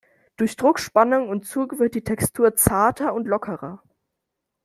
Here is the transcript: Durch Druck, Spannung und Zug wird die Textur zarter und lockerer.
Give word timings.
Durch 0.35 0.55
Druck, 0.55 0.79
Spannung 0.79 1.29
und 1.29 1.45
Zug 1.45 1.77
wird 1.77 1.93
die 1.93 2.03
Textur 2.03 2.55
zarter 2.55 3.13
und 3.13 3.27
lockerer. 3.27 3.83